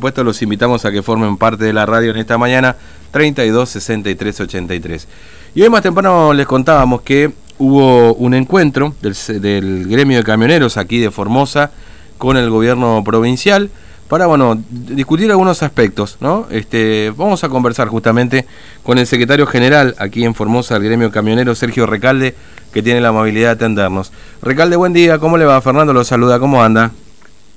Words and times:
supuesto 0.00 0.22
los 0.22 0.40
invitamos 0.42 0.84
a 0.84 0.92
que 0.92 1.02
formen 1.02 1.36
parte 1.36 1.64
de 1.64 1.72
la 1.72 1.84
radio 1.84 2.12
en 2.12 2.18
esta 2.18 2.38
mañana 2.38 2.76
32 3.10 3.68
63 3.68 4.40
83 4.42 5.08
y 5.56 5.62
hoy 5.62 5.70
más 5.70 5.82
temprano 5.82 6.32
les 6.32 6.46
contábamos 6.46 7.00
que 7.00 7.32
hubo 7.58 8.14
un 8.14 8.32
encuentro 8.34 8.94
del, 9.02 9.88
gremio 9.88 10.18
de 10.18 10.22
camioneros 10.22 10.76
aquí 10.76 11.00
de 11.00 11.10
Formosa 11.10 11.72
con 12.16 12.36
el 12.36 12.48
gobierno 12.48 13.02
provincial 13.04 13.70
para 14.06 14.26
bueno 14.26 14.62
discutir 14.70 15.32
algunos 15.32 15.64
aspectos 15.64 16.16
no 16.20 16.46
este 16.48 17.12
vamos 17.16 17.42
a 17.42 17.48
conversar 17.48 17.88
justamente 17.88 18.46
con 18.84 18.98
el 18.98 19.06
secretario 19.08 19.48
general 19.48 19.96
aquí 19.98 20.22
en 20.22 20.36
Formosa 20.36 20.74
del 20.74 20.84
gremio 20.84 21.08
de 21.08 21.12
camioneros 21.12 21.58
Sergio 21.58 21.86
Recalde 21.86 22.36
que 22.72 22.84
tiene 22.84 23.00
la 23.00 23.08
amabilidad 23.08 23.48
de 23.48 23.64
atendernos. 23.64 24.12
Recalde 24.42 24.76
buen 24.76 24.92
día 24.92 25.18
cómo 25.18 25.38
le 25.38 25.44
va 25.44 25.60
Fernando 25.60 25.92
lo 25.92 26.04
saluda 26.04 26.38
cómo 26.38 26.62
anda 26.62 26.92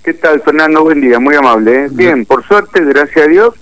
¿Qué 0.03 0.15
tal, 0.15 0.41
Fernando? 0.41 0.83
Buen 0.83 0.99
día, 0.99 1.19
muy 1.19 1.35
amable. 1.35 1.85
¿eh? 1.85 1.87
Bien, 1.91 2.25
por 2.25 2.43
suerte, 2.47 2.83
gracias 2.83 3.23
a 3.23 3.29
Dios, 3.29 3.53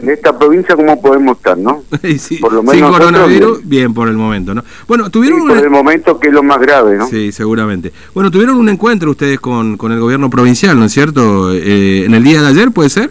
en 0.00 0.10
esta 0.10 0.38
provincia 0.38 0.76
cómo 0.76 1.00
podemos 1.02 1.38
estar, 1.38 1.58
¿no? 1.58 1.82
sí, 2.18 2.36
por 2.36 2.52
lo 2.52 2.62
menos 2.62 2.76
sin 2.76 2.86
coronavirus, 2.86 3.68
bien. 3.68 3.92
por 3.92 4.06
el 4.06 4.14
momento, 4.14 4.54
¿no? 4.54 4.62
Bueno, 4.86 5.10
tuvieron 5.10 5.48
por 5.48 5.58
el 5.58 5.70
momento 5.70 6.20
que 6.20 6.28
es 6.28 6.34
lo 6.34 6.44
más 6.44 6.60
grave, 6.60 6.96
¿no? 6.96 7.08
Sí, 7.08 7.32
seguramente. 7.32 7.92
Bueno, 8.14 8.30
tuvieron 8.30 8.58
un 8.58 8.68
encuentro 8.68 9.10
ustedes 9.10 9.40
con, 9.40 9.76
con 9.76 9.90
el 9.90 9.98
gobierno 9.98 10.30
provincial, 10.30 10.78
¿no 10.78 10.84
es 10.84 10.92
cierto? 10.92 11.52
Eh, 11.52 12.04
en 12.04 12.14
el 12.14 12.22
día 12.22 12.42
de 12.42 12.46
ayer, 12.46 12.70
¿puede 12.70 12.90
ser? 12.90 13.10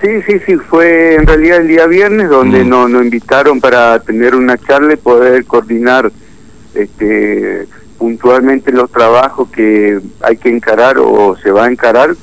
Sí, 0.00 0.08
sí, 0.26 0.38
sí, 0.46 0.56
fue 0.56 1.16
en 1.16 1.26
realidad 1.26 1.58
el 1.58 1.68
día 1.68 1.86
viernes 1.86 2.30
donde 2.30 2.64
mm. 2.64 2.68
nos, 2.70 2.88
nos 2.88 3.04
invitaron 3.04 3.60
para 3.60 4.00
tener 4.00 4.34
una 4.34 4.56
charla 4.56 4.94
y 4.94 4.96
poder 4.96 5.44
coordinar 5.44 6.10
este 6.74 7.66
puntualmente 7.98 8.72
los 8.72 8.90
trabajos 8.90 9.48
que 9.50 10.00
hay 10.20 10.36
que 10.36 10.48
encarar 10.48 10.98
o 10.98 11.36
se 11.42 11.50
va 11.50 11.66
a 11.66 11.70
encarar 11.70 12.16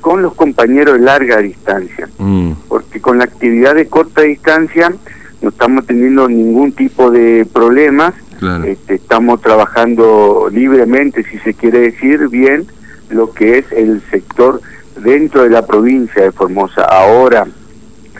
con 0.00 0.22
los 0.22 0.34
compañeros 0.34 0.98
de 0.98 1.04
larga 1.04 1.38
distancia, 1.38 2.08
mm. 2.18 2.52
porque 2.68 3.00
con 3.00 3.18
la 3.18 3.24
actividad 3.24 3.74
de 3.74 3.88
corta 3.88 4.22
distancia 4.22 4.94
no 5.42 5.48
estamos 5.48 5.86
teniendo 5.86 6.28
ningún 6.28 6.72
tipo 6.72 7.10
de 7.10 7.46
problemas, 7.52 8.14
este, 8.64 8.96
estamos 8.96 9.40
trabajando 9.40 10.48
libremente, 10.52 11.24
si 11.24 11.38
se 11.38 11.54
quiere 11.54 11.80
decir 11.80 12.28
bien, 12.28 12.66
lo 13.08 13.32
que 13.32 13.58
es 13.58 13.72
el 13.72 14.02
sector 14.10 14.60
dentro 15.02 15.42
de 15.42 15.50
la 15.50 15.66
provincia 15.66 16.22
de 16.22 16.32
Formosa. 16.32 16.82
Ahora 16.82 17.46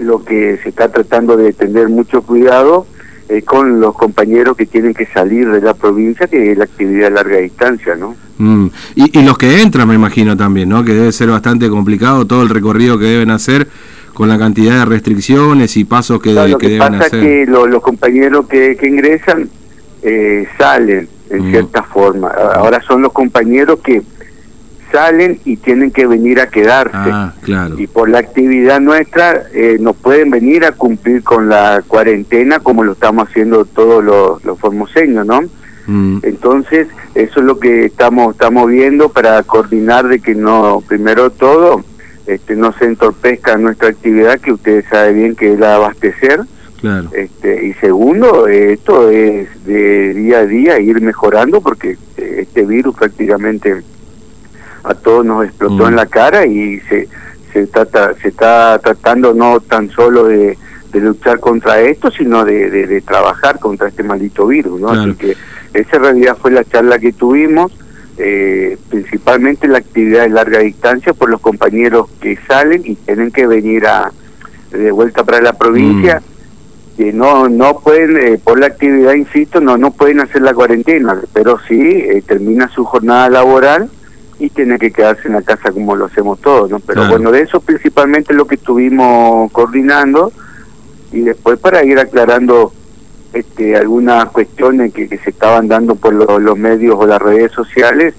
lo 0.01 0.25
que 0.25 0.59
se 0.63 0.69
está 0.69 0.89
tratando 0.89 1.37
de 1.37 1.53
tener 1.53 1.89
mucho 1.89 2.23
cuidado 2.23 2.87
eh, 3.29 3.43
con 3.43 3.81
los 3.81 3.95
compañeros 3.97 4.57
que 4.57 4.67
tienen 4.67 4.95
que 4.95 5.07
salir 5.07 5.51
de 5.51 5.61
la 5.61 5.75
provincia, 5.75 6.27
que 6.27 6.53
es 6.53 6.59
la 6.59 6.65
actividad 6.65 7.09
a 7.09 7.11
larga 7.11 7.39
distancia, 7.39 7.97
¿no? 7.97 8.15
Mm. 8.39 8.69
Y, 8.95 9.23
los 9.23 9.37
que 9.37 9.63
entran, 9.63 9.89
me 9.89 9.95
imagino 9.95 10.37
también, 10.37 10.69
¿no? 10.69 10.85
Que 10.85 10.93
debe 10.93 11.13
ser 11.13 11.29
bastante 11.31 11.69
complicado 11.69 12.27
todo 12.27 12.43
el 12.43 12.49
recorrido 12.49 12.99
que 12.99 13.07
deben 13.07 13.31
hacer 13.31 13.67
con 14.15 14.29
la 14.29 14.39
cantidad 14.39 14.79
de 14.79 14.85
restricciones 14.85 15.77
y 15.77 15.85
pasos 15.85 16.23
que, 16.23 16.33
lo 16.33 16.57
que, 16.57 16.69
deben 16.69 16.99
pasa 16.99 17.11
que 17.11 17.47
los 17.47 17.83
compañeros 17.83 18.47
que, 18.47 18.77
que 18.77 18.87
ingresan 18.87 19.49
eh, 20.03 20.47
salen, 20.57 21.09
en 21.31 21.49
mm. 21.49 21.51
cierta 21.51 21.83
forma. 21.83 22.29
Ahora 22.29 22.81
son 22.83 23.03
los 23.03 23.13
compañeros 23.13 23.81
que 23.83 24.03
salen 24.91 25.41
y 25.45 25.57
tienen 25.57 25.91
que 25.91 26.07
venir 26.07 26.41
a 26.41 26.49
quedarse. 26.49 26.93
Ah, 26.95 27.35
claro. 27.43 27.79
Y 27.79 27.87
por 27.87 28.09
la 28.09 28.19
actividad 28.19 28.81
nuestra 28.81 29.43
eh, 29.53 29.77
no 29.81 29.95
pueden 29.95 30.31
venir 30.31 30.65
a 30.65 30.73
cumplir 30.73 31.23
con 31.23 31.49
la 31.49 31.83
cuarentena 31.87 32.61
como 32.61 32.85
lo 32.85 32.93
estamos 32.93 33.29
haciendo 33.29 33.65
todos 33.65 34.03
los, 34.03 34.45
los 34.45 34.59
formoseños, 34.59 35.27
¿no? 35.27 35.43
Mm. 35.87 36.19
Entonces, 36.23 36.89
eso 37.15 37.41
es 37.41 37.47
lo 37.47 37.59
que 37.59 37.87
estamos 37.87 38.35
estamos 38.35 38.69
viendo 38.69 39.09
para 39.09 39.43
coordinar 39.43 40.09
de 40.09 40.21
que 40.21 40.35
no, 40.35 40.83
primero 40.87 41.31
todo, 41.31 41.85
este, 42.27 42.57
no 42.57 42.73
se 42.73 42.87
entorpezca 42.87 43.57
nuestra 43.57 43.89
actividad, 43.89 44.41
que 44.41 44.53
ustedes 44.53 44.85
saben 44.91 45.17
bien 45.17 45.37
que 45.37 45.53
es 45.53 45.59
la 45.61 45.77
abastecer. 45.77 46.41
Claro. 46.81 47.09
Este, 47.15 47.67
y 47.67 47.73
segundo, 47.75 48.47
esto 48.49 49.11
es 49.11 49.49
de 49.65 50.13
día 50.13 50.39
a 50.39 50.47
día 50.47 50.79
ir 50.79 51.01
mejorando 51.01 51.61
porque 51.61 51.97
este 52.17 52.65
virus 52.65 52.95
prácticamente 52.97 53.83
a 54.87 54.95
todos 54.95 55.25
nos 55.25 55.45
explotó 55.45 55.89
en 55.89 55.95
mm. 55.95 55.97
la 55.97 56.07
cara 56.07 56.47
y 56.47 56.81
se, 56.81 57.09
se, 57.53 57.67
trata, 57.67 58.15
se 58.15 58.29
está 58.29 58.79
tratando 58.79 59.35
no 59.35 59.61
tan 59.61 59.91
solo 59.91 60.25
de, 60.25 60.57
luchar 60.93 61.41
contra 61.41 61.79
esto, 61.83 62.11
sino 62.11 62.43
de, 62.47 62.71
de, 62.71 63.01
trabajar 63.03 63.59
contra 63.59 63.89
este 63.89 64.03
maldito 64.03 64.47
virus, 64.47 64.81
¿no? 64.81 64.89
Así 64.89 65.13
que 65.13 65.37
esa 65.75 65.97
en 65.97 66.03
realidad 66.03 66.39
fue 66.41 66.51
la 66.51 66.65
charla 66.65 66.99
que 66.99 67.13
tuvimos, 67.13 67.71
eh, 68.17 68.79
principalmente 68.89 69.69
la 69.69 69.77
actividad 69.77 70.23
de 70.23 70.31
larga 70.31 70.61
distancia 70.61 71.13
por 71.13 71.29
los 71.29 71.43
compañeros 71.43 72.09
que 72.19 72.39
salen 72.49 72.81
y 72.87 72.95
tienen 72.95 73.31
que 73.31 73.47
venir 73.47 73.87
a 73.87 74.11
de 74.71 74.91
vuelta 74.91 75.23
para 75.25 75.41
la 75.41 75.53
provincia. 75.53 76.21
Mm. 76.21 76.97
que 76.97 77.13
no 77.13 77.51
no 77.51 77.81
pueden 77.81 78.17
eh, 78.17 78.41
por 78.43 78.59
la 78.59 78.69
actividad 78.69 79.13
insisto 79.13 79.61
no 79.61 79.77
no 79.77 79.91
pueden 79.91 80.21
hacer 80.21 80.41
la 80.41 80.55
cuarentena 80.55 81.21
pero 81.35 81.59
sí 81.69 81.79
eh, 81.79 82.23
termina 82.27 82.71
su 82.71 82.87
jornada 82.87 83.29
laboral 83.29 83.91
y 84.39 84.51
tiene 84.51 84.79
que 84.79 84.91
quedarse 84.91 85.29
en 85.29 85.35
la 85.35 85.43
casa 85.43 85.73
como 85.73 85.97
lo 85.97 86.07
hacemos 86.07 86.41
todos, 86.41 86.71
¿no? 86.71 86.79
Pero 86.81 87.09
bueno, 87.09 87.31
de 87.31 87.43
eso 87.43 87.61
principalmente 87.61 88.35
lo 88.35 88.47
que 88.47 88.57
estuvimos 88.57 89.51
coordinando 89.53 90.33
y 91.13 91.21
después 91.21 91.59
para 91.59 91.85
ir 91.85 91.99
aclarando 91.99 92.73
este, 93.33 93.77
algunas 93.77 94.27
cuestiones 94.27 94.93
que, 94.93 95.09
se 95.09 95.31
estaban 95.31 95.69
dando 95.69 95.95
por 95.95 96.13
los 96.13 96.59
medios 96.59 96.97
o 96.99 97.07
las 97.07 97.21
redes 97.21 97.53
sociales, 97.53 98.15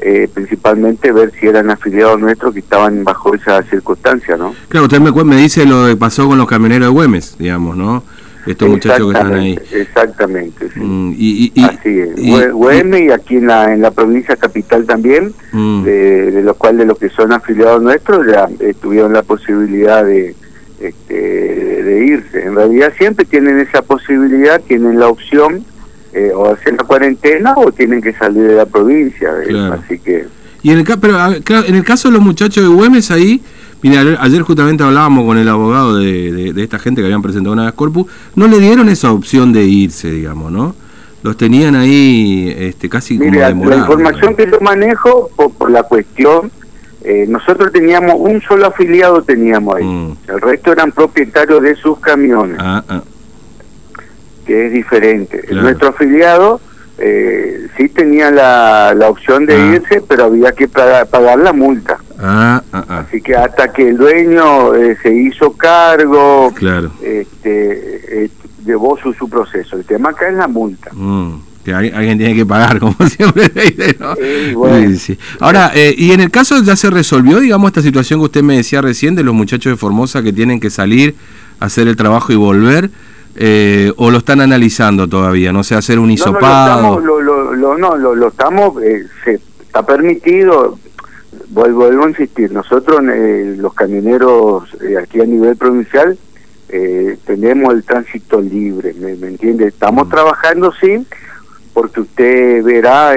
eh, 0.00 0.28
principalmente 0.32 1.12
ver 1.12 1.32
si 1.38 1.46
eran 1.46 1.70
afiliados 1.70 2.20
nuestros 2.20 2.52
que 2.52 2.60
estaban 2.60 3.04
bajo 3.04 3.34
esa 3.34 3.62
circunstancia, 3.62 4.36
¿no? 4.36 4.54
Claro, 4.68 4.86
usted 4.86 5.00
me, 5.00 5.12
me 5.24 5.36
dice 5.36 5.64
lo 5.64 5.86
que 5.86 5.96
pasó 5.96 6.26
con 6.26 6.38
los 6.38 6.48
camioneros 6.48 6.88
de 6.88 6.92
Güemes, 6.92 7.36
digamos, 7.38 7.76
¿no? 7.76 8.02
Estos 8.46 8.68
muchachos 8.68 9.12
que 9.12 9.18
están 9.18 9.34
ahí. 9.34 9.58
Exactamente, 9.72 10.68
sí. 10.72 10.80
Mm, 10.80 11.14
y, 11.16 11.52
y, 11.54 11.64
Así 11.64 12.00
es. 12.00 12.18
y, 12.18 13.10
aquí 13.10 13.36
en 13.36 13.46
la, 13.46 13.72
en 13.72 13.82
la 13.82 13.90
provincia 13.90 14.36
capital 14.36 14.84
también, 14.84 15.32
mm. 15.52 15.84
de, 15.84 16.30
de 16.32 16.42
los 16.42 16.56
cuales 16.56 16.78
de 16.78 16.86
los 16.86 16.98
que 16.98 17.08
son 17.08 17.32
afiliados 17.32 17.82
nuestros 17.82 18.26
ya 18.26 18.48
eh, 18.60 18.74
tuvieron 18.80 19.12
la 19.12 19.22
posibilidad 19.22 20.04
de, 20.04 20.34
este, 20.80 21.14
de 21.14 22.06
irse. 22.06 22.44
En 22.44 22.56
realidad 22.56 22.92
siempre 22.98 23.24
tienen 23.24 23.60
esa 23.60 23.82
posibilidad, 23.82 24.60
tienen 24.60 24.98
la 24.98 25.08
opción 25.08 25.64
eh, 26.12 26.32
o 26.34 26.50
hacer 26.50 26.74
la 26.74 26.84
cuarentena 26.84 27.54
o 27.56 27.70
tienen 27.72 28.02
que 28.02 28.12
salir 28.12 28.42
de 28.42 28.56
la 28.56 28.66
provincia. 28.66 29.30
Eh, 29.48 29.70
así 29.72 29.98
que... 29.98 30.26
Y 30.62 30.70
en 30.70 30.78
el, 30.78 30.84
pero, 31.00 31.18
en 31.26 31.74
el 31.74 31.84
caso 31.84 32.08
de 32.08 32.14
los 32.14 32.22
muchachos 32.22 32.62
de 32.62 32.68
Güemes 32.68 33.10
ahí 33.10 33.42
Mira, 33.82 34.00
ayer 34.20 34.42
justamente 34.42 34.84
hablábamos 34.84 35.24
con 35.26 35.38
el 35.38 35.48
abogado 35.48 35.96
de, 35.96 36.54
esta 36.56 36.78
gente 36.78 37.00
que 37.00 37.06
habían 37.06 37.20
presentado 37.20 37.52
una 37.52 37.64
vez 37.64 37.74
corpus, 37.74 38.06
no 38.36 38.46
le 38.46 38.60
dieron 38.60 38.88
esa 38.88 39.10
opción 39.10 39.52
de 39.52 39.64
irse, 39.64 40.08
digamos, 40.10 40.52
¿no? 40.52 40.76
Los 41.24 41.36
tenían 41.36 41.74
ahí 41.74 42.54
este, 42.56 42.88
casi 42.88 43.18
como 43.18 43.30
demorados. 43.32 43.68
La 43.68 43.76
información 43.76 44.36
que 44.36 44.48
yo 44.48 44.60
manejo 44.60 45.30
por, 45.36 45.70
la 45.70 45.82
cuestión, 45.82 46.50
eh, 47.02 47.26
nosotros 47.28 47.72
teníamos 47.72 48.14
un 48.18 48.40
solo 48.42 48.66
afiliado 48.66 49.22
teníamos 49.22 49.76
ahí, 49.76 49.84
mm. 49.84 50.16
el 50.28 50.40
resto 50.40 50.72
eran 50.72 50.92
propietarios 50.92 51.62
de 51.62 51.74
sus 51.74 51.98
camiones, 51.98 52.58
ah, 52.60 52.84
ah. 52.88 53.02
que 54.46 54.66
es 54.66 54.72
diferente. 54.72 55.44
Nuestro 55.50 55.88
afiliado 55.88 56.60
eh, 56.98 57.66
sí 57.76 57.88
tenía 57.88 58.30
la, 58.30 58.94
la 58.96 59.08
opción 59.08 59.44
de 59.44 59.54
ah. 59.54 59.74
irse, 59.74 60.02
pero 60.06 60.24
había 60.26 60.52
que 60.52 60.68
pagar 60.68 61.38
la 61.38 61.52
multa. 61.52 61.98
Ah, 62.22 62.62
ah, 62.72 62.84
ah, 62.88 62.98
Así 63.00 63.20
que 63.20 63.34
hasta 63.34 63.72
que 63.72 63.88
el 63.88 63.96
dueño 63.96 64.74
eh, 64.74 64.96
se 65.02 65.12
hizo 65.12 65.52
cargo, 65.52 66.52
claro. 66.54 66.92
este, 67.02 68.24
eh, 68.24 68.30
llevó 68.64 68.96
su, 68.96 69.12
su 69.12 69.28
proceso. 69.28 69.76
El 69.76 69.84
tema 69.84 70.10
acá 70.10 70.28
es 70.28 70.36
la 70.36 70.46
multa. 70.46 70.90
Mm, 70.92 71.40
que 71.64 71.74
alguien 71.74 72.18
tiene 72.18 72.34
que 72.34 72.46
pagar, 72.46 72.78
como 72.80 72.94
siempre 73.08 73.50
¿no? 73.98 74.14
Sí, 74.96 75.18
Ahora, 75.40 75.72
eh, 75.74 75.94
y 75.96 76.12
en 76.12 76.20
el 76.20 76.30
caso 76.30 76.62
ya 76.62 76.76
se 76.76 76.90
resolvió, 76.90 77.40
digamos, 77.40 77.68
esta 77.68 77.82
situación 77.82 78.20
que 78.20 78.26
usted 78.26 78.42
me 78.42 78.56
decía 78.56 78.80
recién 78.80 79.14
de 79.14 79.24
los 79.24 79.34
muchachos 79.34 79.72
de 79.72 79.76
Formosa 79.76 80.22
que 80.22 80.32
tienen 80.32 80.60
que 80.60 80.70
salir, 80.70 81.16
hacer 81.60 81.88
el 81.88 81.96
trabajo 81.96 82.32
y 82.32 82.36
volver. 82.36 82.90
Eh, 83.34 83.90
o 83.96 84.10
lo 84.10 84.18
están 84.18 84.42
analizando 84.42 85.08
todavía, 85.08 85.54
no 85.54 85.64
sé, 85.64 85.74
hacer 85.74 85.98
un 85.98 86.10
hisopado. 86.10 87.00
No, 87.00 87.00
lo, 87.00 87.54
lo, 87.54 88.14
lo, 88.14 88.28
estamos, 88.28 88.74
se 89.24 89.40
está 89.62 89.86
permitido, 89.86 90.78
vuelvo, 91.48 91.84
a 92.04 92.08
insistir, 92.08 92.52
nosotros 92.52 93.00
eh, 93.12 93.54
los 93.58 93.74
camioneros 93.74 94.68
eh, 94.82 94.96
aquí 94.98 95.20
a 95.20 95.24
nivel 95.26 95.56
provincial 95.56 96.18
eh, 96.68 97.18
tenemos 97.26 97.74
el 97.74 97.84
tránsito 97.84 98.40
libre, 98.40 98.94
¿me, 98.94 99.12
entiende? 99.12 99.66
Estamos 99.66 100.06
mm. 100.06 100.10
trabajando, 100.10 100.72
sí, 100.72 101.06
porque 101.74 102.00
usted 102.00 102.62
verá 102.62 103.14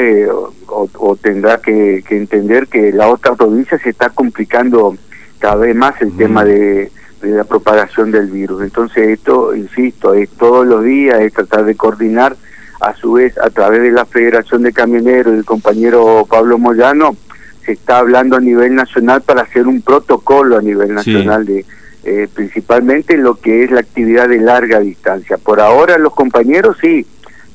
o, 0.67 1.15
tendrá 1.21 1.59
que, 1.59 2.03
entender 2.09 2.67
que 2.67 2.91
la 2.91 3.07
otra 3.07 3.35
provincia 3.35 3.77
se 3.79 3.89
está 3.89 4.09
complicando 4.09 4.95
cada 5.39 5.55
vez 5.55 5.75
más 5.75 6.01
el 6.01 6.15
tema 6.17 6.43
mm. 6.43 6.47
de, 6.47 6.91
de, 7.21 7.29
la 7.29 7.43
propagación 7.43 8.11
del 8.11 8.27
virus. 8.27 8.61
Entonces 8.61 9.07
esto, 9.09 9.55
insisto, 9.55 10.13
es 10.13 10.29
todos 10.31 10.65
los 10.65 10.83
días, 10.83 11.19
es 11.21 11.33
tratar 11.33 11.65
de 11.65 11.75
coordinar 11.75 12.35
a 12.81 12.93
su 12.95 13.13
vez 13.13 13.37
a 13.37 13.49
través 13.49 13.81
de 13.81 13.91
la 13.91 14.05
Federación 14.05 14.63
de 14.63 14.73
Camioneros, 14.73 15.33
el 15.33 15.45
compañero 15.45 16.25
Pablo 16.29 16.57
Moyano, 16.57 17.15
se 17.65 17.73
está 17.73 17.99
hablando 17.99 18.35
a 18.35 18.39
nivel 18.39 18.75
nacional 18.75 19.21
para 19.21 19.41
hacer 19.41 19.67
un 19.67 19.81
protocolo 19.81 20.57
a 20.57 20.61
nivel 20.61 20.93
nacional 20.93 21.45
de 21.45 21.65
eh, 22.03 22.27
principalmente 22.31 23.17
lo 23.17 23.35
que 23.35 23.63
es 23.63 23.71
la 23.71 23.79
actividad 23.79 24.29
de 24.29 24.37
larga 24.37 24.79
distancia. 24.79 25.37
Por 25.37 25.59
ahora 25.59 25.97
los 25.97 26.13
compañeros 26.13 26.77
sí 26.79 27.05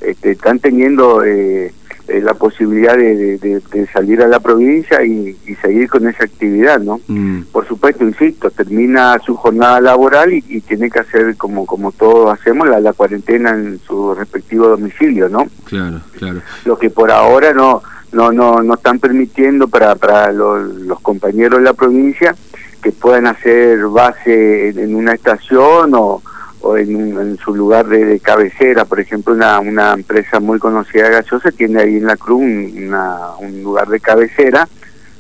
este, 0.01 0.33
están 0.33 0.59
teniendo 0.59 1.25
eh, 1.25 1.73
eh, 2.09 2.21
la 2.21 2.35
posibilidad 2.35 2.97
de, 2.97 3.39
de, 3.39 3.87
salir 3.93 4.21
a 4.21 4.27
la 4.27 4.41
provincia 4.41 5.05
y, 5.05 5.37
seguir 5.63 5.89
con 5.89 6.09
esa 6.09 6.25
actividad, 6.25 6.81
¿no? 6.81 7.01
Mm. 7.07 7.43
Por 7.53 7.69
supuesto, 7.69 8.03
insisto, 8.03 8.51
termina 8.51 9.17
su 9.25 9.37
jornada 9.37 9.81
laboral 9.81 10.33
y, 10.33 10.61
tiene 10.63 10.91
que 10.91 10.99
hacer 10.99 11.37
como 11.37 11.67
como 11.67 11.93
todos 11.93 12.37
hacemos 12.37 12.69
la, 12.69 12.81
la 12.81 12.93
cuarentena 12.93 13.51
en 13.51 13.79
su 13.87 14.15
respectivo 14.15 14.67
domicilio, 14.67 15.29
¿no? 15.29 15.47
Claro, 15.67 16.01
claro. 16.19 16.41
Lo 16.65 16.77
que 16.77 16.91
por 16.91 17.13
ahora 17.13 17.53
no 17.53 17.83
no 18.13 18.33
no 18.33 18.63
no 18.63 18.75
están 18.75 18.99
permitiendo 18.99 19.69
para 19.69 19.95
para 19.95 20.33
los, 20.33 21.01
compañeros 21.01 21.59
de 21.59 21.65
la 21.65 21.75
provincia 21.75 22.35
que 22.83 22.93
puedan 22.93 23.27
hacer 23.27 23.87
base 23.87 24.71
en 24.71 24.95
una 24.95 25.13
estación 25.13 25.93
o 25.95 26.23
o 26.63 26.77
en, 26.77 27.39
su 27.39 27.55
lugar 27.55 27.87
de, 27.87 28.21
cabecera. 28.21 28.85
Por 28.85 29.01
ejemplo, 29.01 29.33
una, 29.33 29.61
una 29.61 29.93
empresa 29.93 30.41
muy 30.41 30.59
conocida 30.59 31.05
de 31.05 31.11
gaseosa 31.11 31.51
tiene 31.51 31.81
ahí 31.81 31.97
en 31.97 32.07
la 32.07 32.17
Cruz 32.17 32.43
un 32.43 33.63
lugar 33.63 33.89
de 33.89 34.01
cabecera. 34.01 34.69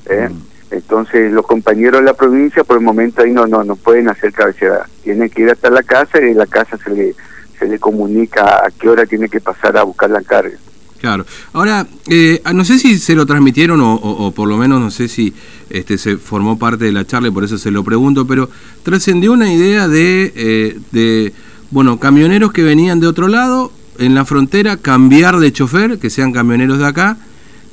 ¿eh? 0.07 0.29
Mm. 0.31 0.75
Entonces 0.75 1.33
los 1.33 1.47
compañeros 1.47 2.01
de 2.01 2.07
la 2.07 2.15
provincia 2.15 2.63
por 2.63 2.77
el 2.77 2.85
momento 2.85 3.23
ahí 3.23 3.33
no 3.33 3.47
no 3.47 3.65
no 3.65 3.77
pueden 3.77 4.09
hacer 4.09 4.33
cabecera. 4.33 4.87
Tienen 5.03 5.29
que 5.29 5.43
ir 5.43 5.51
hasta 5.51 5.71
la 5.71 5.83
casa 5.83 6.21
y 6.21 6.27
de 6.27 6.35
la 6.35 6.47
casa 6.47 6.77
se 6.77 6.91
le, 6.91 7.15
se 7.59 7.67
le 7.67 7.79
comunica 7.79 8.65
a 8.65 8.71
qué 8.71 8.89
hora 8.89 9.05
tiene 9.07 9.29
que 9.29 9.41
pasar 9.41 9.77
a 9.77 9.83
buscar 9.83 10.11
la 10.11 10.23
carga. 10.23 10.57
Claro. 11.00 11.25
Ahora, 11.55 11.87
eh, 12.08 12.43
no 12.52 12.64
sé 12.64 12.79
si 12.79 12.99
se 12.99 13.14
lo 13.14 13.25
transmitieron 13.25 13.81
o, 13.82 14.32
por 14.37 14.49
lo 14.49 14.58
menos 14.58 14.81
no 14.81 14.91
sé 14.91 15.08
si 15.08 15.32
este, 15.70 15.97
se 15.97 16.19
formó 16.19 16.58
parte 16.58 16.85
de 16.85 16.93
la 16.93 17.06
charla 17.06 17.29
y 17.29 17.31
por 17.31 17.43
eso 17.43 17.56
se 17.56 17.70
lo 17.70 17.82
pregunto, 17.82 18.26
pero 18.26 18.50
trascendió 18.82 19.32
una 19.32 19.50
idea 19.50 19.88
de, 19.88 20.32
eh, 20.37 20.79
de, 20.93 21.32
bueno, 21.70 21.99
camioneros 21.99 22.52
que 22.52 22.62
venían 22.62 23.00
de 23.00 23.06
otro 23.06 23.29
lado 23.29 23.73
en 23.99 24.14
la 24.14 24.26
frontera, 24.26 24.76
cambiar 24.76 25.38
de 25.38 25.52
chofer, 25.52 25.99
que 25.99 26.11
sean 26.11 26.32
camioneros 26.32 26.79
de 26.79 26.87
acá, 26.87 27.17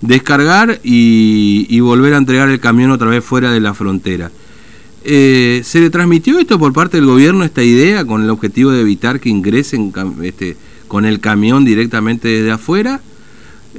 descargar 0.01 0.79
y, 0.83 1.79
volver 1.81 2.13
a 2.13 2.17
entregar 2.17 2.49
el 2.49 2.59
camión 2.59 2.91
otra 2.91 3.07
vez 3.07 3.23
fuera 3.23 3.51
de 3.51 3.59
la 3.59 3.73
frontera. 3.73 4.31
Eh, 5.03 5.61
¿Se 5.63 5.79
le 5.79 5.89
transmitió 5.89 6.39
esto 6.39 6.59
por 6.59 6.73
parte 6.73 6.97
del 6.97 7.05
gobierno, 7.05 7.43
esta 7.43 7.63
idea, 7.63 8.05
con 8.05 8.23
el 8.23 8.29
objetivo 8.29 8.71
de 8.71 8.81
evitar 8.81 9.19
que 9.19 9.29
ingresen 9.29 9.93
este, 10.21 10.57
con 10.87 11.05
el 11.05 11.19
camión 11.19 11.65
directamente 11.65 12.27
desde 12.27 12.51
afuera? 12.51 13.01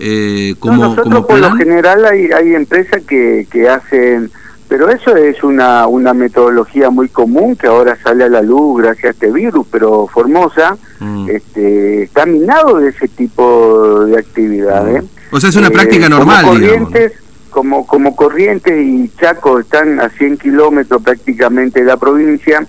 Eh, 0.00 0.54
como, 0.60 0.76
nosotros 0.76 1.26
por 1.26 1.38
lo 1.38 1.52
general 1.52 2.04
hay, 2.04 2.30
hay 2.30 2.54
empresas 2.54 3.02
que, 3.02 3.48
que 3.50 3.68
hacen, 3.68 4.30
pero 4.68 4.88
eso 4.88 5.16
es 5.16 5.42
una, 5.42 5.88
una 5.88 6.14
metodología 6.14 6.90
muy 6.90 7.08
común 7.08 7.56
que 7.56 7.66
ahora 7.66 7.98
sale 8.02 8.24
a 8.24 8.28
la 8.28 8.42
luz 8.42 8.80
gracias 8.80 9.06
a 9.06 9.10
este 9.10 9.32
virus, 9.32 9.66
pero 9.70 10.06
Formosa 10.06 10.76
mm. 11.00 11.30
este, 11.30 12.02
está 12.04 12.26
minado 12.26 12.78
de 12.78 12.90
ese 12.90 13.08
tipo 13.08 14.04
de 14.04 14.18
actividades. 14.18 15.02
Mm. 15.02 15.34
O 15.34 15.40
sea, 15.40 15.50
es 15.50 15.56
una 15.56 15.70
práctica 15.70 16.06
eh, 16.06 16.10
normal. 16.10 16.44
Como 16.44 16.58
corrientes, 16.58 17.12
como, 17.50 17.86
como 17.86 18.14
Corrientes 18.14 18.86
y 18.86 19.10
Chaco 19.18 19.58
están 19.58 20.00
a 20.00 20.10
100 20.10 20.38
kilómetros 20.38 21.02
prácticamente 21.02 21.80
de 21.80 21.86
la 21.86 21.96
provincia, 21.96 22.64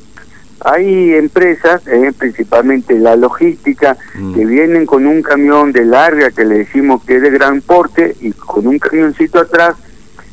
hay 0.61 1.13
empresas, 1.13 1.85
eh, 1.87 2.11
principalmente 2.17 2.99
la 2.99 3.15
logística, 3.15 3.97
mm. 4.15 4.33
que 4.33 4.45
vienen 4.45 4.85
con 4.85 5.07
un 5.07 5.21
camión 5.21 5.71
de 5.71 5.85
larga 5.85 6.31
que 6.31 6.45
le 6.45 6.59
decimos 6.59 7.03
que 7.05 7.17
es 7.17 7.21
de 7.21 7.29
gran 7.29 7.61
porte 7.61 8.15
y 8.19 8.31
con 8.31 8.67
un 8.67 8.79
camioncito 8.79 9.39
atrás 9.39 9.75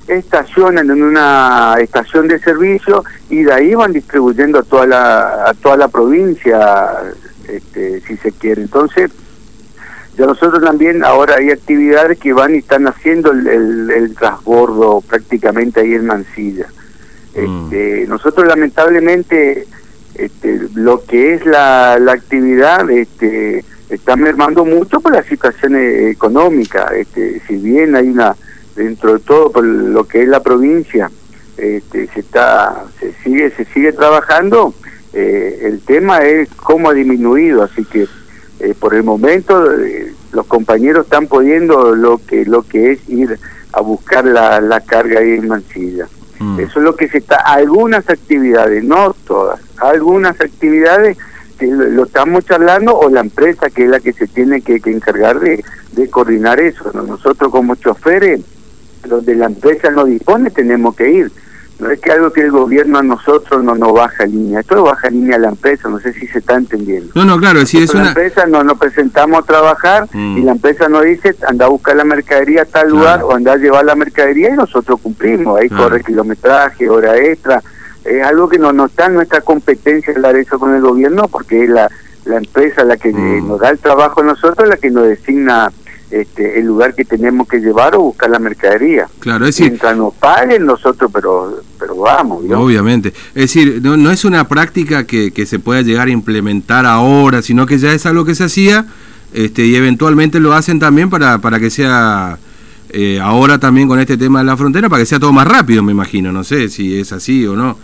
estacionan 0.09 0.91
en 0.91 1.03
una 1.03 1.77
estación 1.81 2.29
de 2.29 2.39
servicio 2.39 3.05
y 3.29 3.43
de 3.43 3.53
ahí 3.53 3.75
van 3.75 3.93
distribuyendo 3.93 4.61
a 4.61 4.63
toda 4.63 4.87
la 4.87 5.51
a 5.51 5.55
toda 5.55 5.77
la 5.77 5.89
provincia 5.89 6.93
este, 7.49 8.01
si 8.03 8.17
se 8.17 8.31
quiere 8.31 8.63
entonces 8.63 9.11
ya 10.17 10.27
nosotros 10.27 10.63
también 10.63 11.05
ahora 11.05 11.37
hay 11.39 11.51
actividades 11.51 12.19
que 12.21 12.33
van 12.33 12.55
y 12.55 12.59
están 12.59 12.87
haciendo 12.87 13.33
el, 13.33 13.91
el, 13.91 14.15
transbordo 14.15 15.01
prácticamente 15.01 15.81
ahí 15.81 15.95
en 15.95 16.07
Mansilla 16.07 16.69
mm. 17.35 17.65
este, 17.65 18.07
nosotros 18.07 18.47
lamentablemente 18.47 19.67
este, 20.19 20.61
lo 20.75 21.05
que 21.05 21.35
es 21.35 21.47
la, 21.47 21.99
la 21.99 22.13
actividad 22.13 22.89
este, 22.91 23.65
está 23.89 24.17
mermando 24.17 24.65
mucho 24.65 25.01
por 25.01 25.13
la 25.13 25.23
situación 25.23 25.77
e, 25.77 26.11
económica. 26.11 26.89
Este, 26.95 27.41
si 27.47 27.57
bien 27.57 27.95
hay 27.97 28.09
una, 28.09 28.37
dentro 28.75 29.15
de 29.15 29.21
todo, 29.21 29.51
por 29.51 29.65
lo 29.65 30.05
que 30.05 30.23
es 30.23 30.29
la 30.29 30.43
provincia, 30.43 31.11
este, 31.57 32.09
se 32.09 32.21
está, 32.21 32.85
se 33.01 33.13
sigue, 33.23 33.51
se 33.51 33.65
sigue 33.67 33.93
trabajando. 33.93 34.75
Eh, 35.13 35.61
el 35.63 35.81
tema 35.81 36.19
es 36.19 36.49
cómo 36.57 36.91
ha 36.91 36.95
disminuido, 36.95 37.63
así 37.63 37.85
que 37.85 38.07
eh, 38.61 38.75
por 38.79 38.95
el 38.95 39.03
momento 39.03 39.73
eh, 39.73 40.13
los 40.33 40.47
compañeros 40.47 41.05
están 41.05 41.27
pudiendo 41.27 41.95
lo 41.95 42.19
que 42.19 42.45
lo 42.45 42.63
que 42.63 42.93
es 42.93 43.09
ir 43.09 43.39
a 43.73 43.81
buscar 43.81 44.25
la, 44.25 44.61
la 44.61 44.81
carga 44.81 45.21
ahí 45.21 45.33
en 45.33 45.49
Mansilla. 45.49 46.07
Mm. 46.39 46.61
Eso 46.61 46.79
es 46.79 46.85
lo 46.85 46.97
que 46.97 47.09
se 47.09 47.19
está, 47.19 47.37
algunas 47.37 48.09
actividades, 48.11 48.85
no 48.85 49.15
todas, 49.27 49.61
algunas 49.79 50.41
actividades 50.41 51.17
que 51.59 51.67
lo, 51.67 52.05
estamos 52.05 52.45
charlando 52.45 52.97
o 52.97 53.09
la 53.09 53.21
empresa 53.21 53.71
que 53.71 53.85
es 53.85 53.91
la 53.91 54.01
que 54.01 54.13
se 54.13 54.27
tiene 54.27 54.61
que, 54.61 54.81
encargar 54.85 55.41
de, 55.41 55.65
de 55.93 56.11
coordinar 56.11 56.61
eso. 56.61 56.91
Nosotros 56.93 57.51
como 57.51 57.75
choferes, 57.77 58.41
donde 59.07 59.35
la 59.35 59.47
empresa 59.47 59.91
no 59.91 60.05
dispone, 60.05 60.51
tenemos 60.51 60.95
que 60.95 61.11
ir. 61.11 61.33
No 61.79 61.91
es 61.91 62.01
que 62.01 62.11
algo 62.11 62.33
que 62.33 62.41
el 62.41 62.51
gobierno 62.51 62.99
a 62.99 63.03
nosotros 63.03 63.63
no 63.63 63.75
nos 63.75 63.93
baja 63.93 64.25
línea, 64.25 64.61
esto 64.61 64.83
baja 64.83 65.11
línea 65.11 65.37
a 65.37 65.39
la 65.39 65.49
empresa, 65.49 65.91
no 65.91 66.01
sé 66.01 66.15
si 66.15 66.27
se 66.27 66.39
está 66.39 66.55
entendiendo. 66.55 67.13
No, 67.15 67.27
no, 67.27 67.39
claro, 67.39 67.67
si 67.67 67.83
es 67.83 67.91
una... 67.91 68.05
La 68.05 68.09
empresa 68.09 68.47
no, 68.47 68.65
nos 68.65 68.79
presentamos 68.79 69.41
a 69.41 69.43
trabajar 69.43 70.09
y 70.15 70.17
mm. 70.17 70.45
la 70.47 70.53
empresa 70.53 70.89
nos 70.89 71.05
dice 71.05 71.37
anda 71.47 71.67
a 71.67 71.69
buscar 71.69 71.97
la 71.97 72.05
mercadería 72.05 72.63
a 72.63 72.65
tal 72.65 72.89
lugar 72.89 73.23
o 73.23 73.35
anda 73.35 73.53
a 73.53 73.57
llevar 73.57 73.85
la 73.85 73.95
mercadería 73.95 74.51
y 74.51 74.53
nosotros 74.55 75.01
cumplimos, 75.03 75.61
ahí 75.61 75.69
corre 75.69 76.03
kilometraje, 76.03 76.89
hora 76.89 77.19
extra, 77.19 77.63
es 78.07 78.25
algo 78.25 78.49
que 78.49 78.59
no, 78.59 78.73
no 78.73 78.87
está 78.87 79.07
en 79.07 79.15
nuestra 79.15 79.41
competencia 79.41 80.13
hablar 80.15 80.37
eso 80.37 80.59
con 80.59 80.75
el 80.75 80.81
gobierno 80.81 81.29
porque 81.29 81.65
es 81.65 81.71
la, 81.71 81.91
la 82.25 82.37
empresa 82.37 82.85
la 82.85 82.97
que 82.97 83.13
mm. 83.13 83.47
nos 83.47 83.61
da 83.61 83.71
el 83.71 83.79
trabajo 83.79 84.21
a 84.21 84.25
nosotros, 84.25 84.69
la 84.69 84.77
que 84.77 84.91
nos 84.91 85.05
designa 85.05 85.73
este, 86.11 86.61
el 86.61 86.67
lugar 86.67 86.95
que 86.95 87.05
tenemos 87.05 87.49
que 87.49 87.59
llevar 87.59 87.97
o 87.97 88.01
buscar 88.01 88.31
la 88.31 88.39
mercadería. 88.39 89.09
Claro, 89.19 89.45
es 89.45 89.57
decir, 89.57 89.71
mientras 89.71 89.97
nos 89.97 90.15
paguen 90.15 90.65
nosotros, 90.65 91.11
pero 91.13 91.61
pero 91.79 91.97
vamos. 91.97 92.45
Obviamente, 92.55 93.09
es 93.35 93.43
decir, 93.43 93.81
no, 93.83 93.97
no 93.97 94.11
es 94.11 94.25
una 94.25 94.49
práctica 94.49 95.05
que, 95.05 95.33
que 95.33 95.47
se 95.47 95.59
pueda 95.59 95.83
llegar 95.83 96.09
a 96.09 96.13
implementar 96.13 96.87
ahora, 96.87 97.43
sino 97.43 97.67
que 97.67 97.79
ya 97.79 97.93
es 97.93 98.07
algo 98.07 98.25
que 98.25 98.35
se 98.35 98.45
hacía 98.45 98.87
este, 99.33 99.67
y 99.67 99.75
eventualmente 99.75 100.41
lo 100.41 100.55
hacen 100.55 100.79
también 100.79 101.11
para, 101.11 101.39
para 101.39 101.61
que 101.61 101.69
sea 101.69 102.39
eh, 102.89 103.21
ahora 103.21 103.59
también 103.59 103.89
con 103.89 103.99
este 103.99 104.17
tema 104.17 104.39
de 104.39 104.47
la 104.47 104.57
frontera, 104.57 104.89
para 104.89 105.03
que 105.03 105.07
sea 105.07 105.19
todo 105.19 105.33
más 105.33 105.47
rápido, 105.47 105.83
me 105.83 105.93
imagino, 105.93 106.33
no 106.33 106.45
sé 106.45 106.69
si 106.69 106.99
es 106.99 107.13
así 107.13 107.47
o 107.47 107.55
no. 107.55 107.77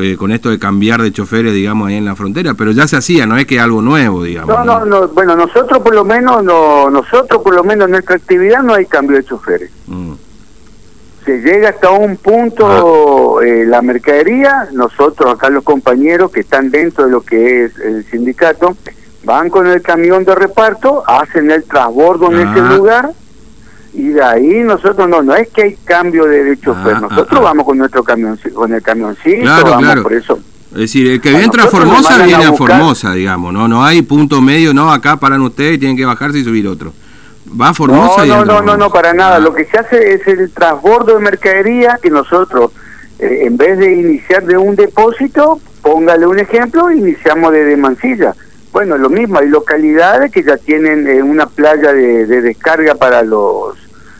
Eh, 0.00 0.16
con 0.16 0.30
esto 0.30 0.48
de 0.48 0.60
cambiar 0.60 1.02
de 1.02 1.10
choferes, 1.10 1.52
digamos, 1.52 1.88
ahí 1.88 1.96
en 1.96 2.04
la 2.04 2.14
frontera, 2.14 2.54
pero 2.54 2.70
ya 2.70 2.86
se 2.86 2.96
hacía, 2.96 3.26
no 3.26 3.36
es 3.36 3.46
que 3.46 3.58
algo 3.58 3.82
nuevo, 3.82 4.22
digamos. 4.22 4.64
No, 4.64 4.64
no, 4.64 4.84
no, 4.84 5.08
bueno, 5.08 5.34
nosotros 5.34 5.80
por 5.80 5.92
lo 5.92 6.04
menos, 6.04 6.44
no, 6.44 6.88
nosotros 6.88 7.42
por 7.42 7.52
lo 7.52 7.64
menos 7.64 7.86
en 7.86 7.90
nuestra 7.90 8.14
actividad 8.14 8.62
no 8.62 8.74
hay 8.74 8.86
cambio 8.86 9.16
de 9.16 9.24
choferes. 9.24 9.72
Mm. 9.88 10.12
Se 11.24 11.40
llega 11.40 11.70
hasta 11.70 11.90
un 11.90 12.16
punto 12.16 13.42
eh, 13.42 13.64
la 13.66 13.82
mercadería, 13.82 14.68
nosotros 14.72 15.34
acá 15.34 15.50
los 15.50 15.64
compañeros 15.64 16.30
que 16.30 16.40
están 16.40 16.70
dentro 16.70 17.06
de 17.06 17.10
lo 17.10 17.22
que 17.22 17.64
es 17.64 17.76
el 17.78 18.04
sindicato, 18.04 18.76
van 19.24 19.50
con 19.50 19.66
el 19.66 19.82
camión 19.82 20.24
de 20.24 20.36
reparto, 20.36 21.02
hacen 21.08 21.50
el 21.50 21.64
transbordo 21.64 22.30
en 22.30 22.48
ese 22.48 22.60
lugar 22.60 23.10
y 23.98 24.10
de 24.10 24.22
ahí 24.22 24.62
nosotros 24.62 25.08
no, 25.08 25.22
no 25.22 25.34
es 25.34 25.48
que 25.48 25.62
hay 25.62 25.76
cambio 25.84 26.24
de, 26.24 26.56
chofer, 26.60 26.94
ah, 26.94 27.00
nosotros 27.00 27.32
ah, 27.32 27.38
ah. 27.38 27.40
vamos 27.40 27.66
con 27.66 27.78
nuestro 27.78 28.04
camión, 28.04 28.38
con 28.54 28.72
el 28.72 28.80
camioncito, 28.80 29.44
vamos 29.44 30.02
por 30.02 30.12
eso. 30.12 30.38
Es 30.70 30.78
decir, 30.78 31.10
el 31.10 31.20
que 31.20 31.30
entra 31.42 31.64
a 31.64 31.66
Formosa 31.66 32.24
viene 32.24 32.44
a, 32.44 32.52
Formosa, 32.52 33.12
digamos, 33.12 33.52
¿no? 33.52 33.66
No 33.66 33.84
hay 33.84 34.02
punto 34.02 34.40
medio, 34.40 34.72
no, 34.72 34.92
acá 34.92 35.16
paran 35.16 35.40
ustedes 35.40 35.74
y 35.74 35.78
tienen 35.78 35.96
que 35.96 36.04
bajarse 36.04 36.38
y 36.38 36.44
subir 36.44 36.68
otro. 36.68 36.92
Va 37.60 37.70
a 37.70 37.74
Formosa 37.74 38.18
no, 38.18 38.24
y 38.24 38.28
No, 38.28 38.44
no, 38.44 38.62
no, 38.62 38.76
no, 38.76 38.90
para 38.90 39.12
nada. 39.12 39.40
Lo 39.40 39.52
que 39.52 39.64
se 39.64 39.78
hace 39.78 40.12
es 40.12 40.24
el 40.28 40.48
transbordo 40.52 41.16
de 41.16 41.20
mercadería 41.20 41.98
que 42.00 42.10
nosotros, 42.10 42.70
eh, 43.18 43.46
en 43.46 43.56
vez 43.56 43.78
de 43.78 43.94
iniciar 43.94 44.44
de 44.44 44.56
un 44.56 44.76
depósito, 44.76 45.58
póngale 45.82 46.24
un 46.24 46.38
ejemplo, 46.38 46.92
iniciamos 46.92 47.52
de 47.52 47.76
Mansilla. 47.76 48.34
Bueno, 48.72 48.98
lo 48.98 49.08
mismo, 49.08 49.38
hay 49.38 49.48
localidades 49.48 50.30
que 50.30 50.42
ya 50.42 50.56
tienen 50.56 51.06
eh, 51.08 51.22
una 51.22 51.46
playa 51.46 51.92
de, 51.92 52.26
descarga 52.26 52.94
para 52.94 53.22
los, 53.22 53.76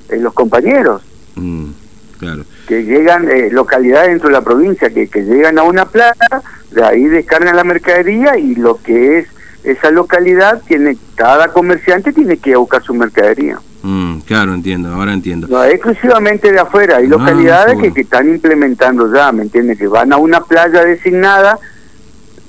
eh, 0.09 0.19
los 0.19 0.33
compañeros. 0.33 1.03
Mm, 1.37 1.71
claro. 2.19 2.45
Que 2.67 2.85
llegan, 2.85 3.31
eh, 3.31 3.51
localidades 3.51 4.11
dentro 4.11 4.29
de 4.29 4.35
la 4.35 4.43
provincia, 4.43 4.91
que, 4.91 5.09
que 5.09 5.23
llegan 5.23 5.59
a 5.59 5.63
una 5.63 5.87
playa, 5.87 6.43
de 6.71 6.85
ahí 6.85 7.05
descargan 7.05 7.57
la 7.57 7.65
mercadería 7.65 8.39
y 8.39 8.55
lo 8.55 8.83
que 8.83 9.19
es 9.19 9.29
esa 9.65 9.91
localidad 9.91 10.63
tiene, 10.67 10.97
cada 11.15 11.49
comerciante 11.49 12.13
tiene 12.13 12.37
que 12.39 12.57
buscar 12.57 12.83
su 12.83 12.95
mercadería. 12.95 13.59
Mm, 13.83 14.21
claro, 14.21 14.55
entiendo, 14.55 14.93
ahora 14.93 15.13
entiendo. 15.13 15.47
No 15.49 15.63
exclusivamente 15.65 16.51
de 16.53 16.59
afuera, 16.59 16.97
hay 16.97 17.07
ah, 17.07 17.09
localidades 17.09 17.79
que, 17.79 17.93
que, 17.93 18.01
están 18.03 18.29
implementando 18.29 19.13
ya, 19.13 19.31
¿me 19.33 19.43
entiendes? 19.43 19.79
Que 19.79 19.87
van 19.87 20.13
a 20.13 20.17
una 20.17 20.41
playa 20.41 20.85
designada, 20.85 21.59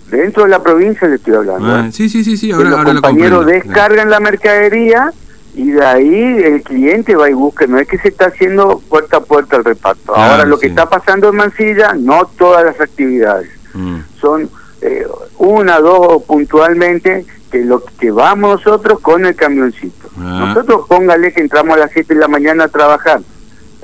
dentro 0.10 0.44
de 0.44 0.50
la 0.50 0.62
provincia 0.62 1.08
le 1.08 1.16
estoy 1.16 1.36
hablando. 1.36 1.68
Ah, 1.68 1.86
¿eh? 1.88 1.92
Sí, 1.92 2.10
sí, 2.10 2.24
sí, 2.24 2.38
sí, 2.38 2.52
ahora, 2.52 2.70
los 2.70 2.86
compañeros 2.86 3.46
descargan 3.46 4.10
la 4.10 4.20
mercadería 4.20 5.12
y 5.56 5.72
de 5.72 5.86
ahí 5.86 6.44
el 6.44 6.62
cliente 6.62 7.16
va 7.16 7.30
y 7.30 7.34
busca, 7.34 7.68
no 7.68 7.80
es 7.80 7.88
que 7.88 7.98
se 7.98 8.10
está 8.10 8.28
haciendo 8.28 8.80
puerta 8.90 9.18
a 9.18 9.22
puerta 9.22 9.58
el 9.58 9.64
reparto. 9.64 10.16
Ahora 10.16 10.46
lo 10.46 10.60
que 10.60 10.68
está 10.68 10.88
pasando 10.88 11.30
en 11.30 11.36
Mansilla, 11.36 11.94
no 11.94 12.26
todas 12.38 12.64
las 12.64 12.80
actividades, 12.80 13.50
mm. 13.74 13.98
son 14.20 14.50
eh, 14.82 15.06
una, 15.38 15.80
dos 15.80 16.24
puntualmente 16.24 17.26
que 17.52 17.66
lo 17.66 17.84
que 17.84 18.12
vamos 18.12 18.64
nosotros 18.64 19.00
con 19.00 19.26
el 19.26 19.36
camioncito. 19.36 20.10
Ah. 20.18 20.46
Nosotros 20.48 20.86
póngale 20.88 21.34
que 21.34 21.42
entramos 21.42 21.76
a 21.76 21.80
las 21.80 21.92
7 21.92 22.14
de 22.14 22.20
la 22.20 22.28
mañana 22.28 22.66
a 22.66 22.68
trabajar. 22.68 23.22